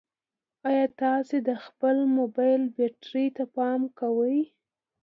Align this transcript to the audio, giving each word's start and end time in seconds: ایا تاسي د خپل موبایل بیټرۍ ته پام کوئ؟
ایا 0.69 0.85
تاسي 1.01 1.37
د 1.49 1.49
خپل 1.65 1.95
موبایل 2.17 2.61
بیټرۍ 2.75 3.27
ته 3.37 3.43
پام 3.55 3.81
کوئ؟ 3.99 4.39